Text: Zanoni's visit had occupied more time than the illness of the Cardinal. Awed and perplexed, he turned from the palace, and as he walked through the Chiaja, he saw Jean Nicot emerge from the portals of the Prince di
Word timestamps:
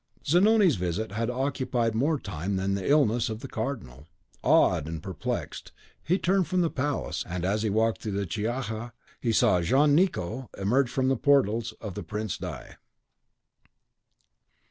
Zanoni's 0.25 0.77
visit 0.77 1.11
had 1.11 1.29
occupied 1.29 1.93
more 1.93 2.17
time 2.17 2.55
than 2.55 2.73
the 2.73 2.89
illness 2.89 3.29
of 3.29 3.41
the 3.41 3.47
Cardinal. 3.47 4.07
Awed 4.41 4.87
and 4.87 5.03
perplexed, 5.03 5.71
he 6.03 6.17
turned 6.17 6.47
from 6.47 6.61
the 6.61 6.71
palace, 6.71 7.23
and 7.29 7.45
as 7.45 7.61
he 7.61 7.69
walked 7.69 8.01
through 8.01 8.13
the 8.13 8.25
Chiaja, 8.25 8.93
he 9.19 9.31
saw 9.31 9.61
Jean 9.61 9.93
Nicot 9.93 10.47
emerge 10.57 10.89
from 10.89 11.07
the 11.07 11.15
portals 11.17 11.73
of 11.79 11.93
the 11.93 12.01
Prince 12.01 12.39
di 12.39 12.69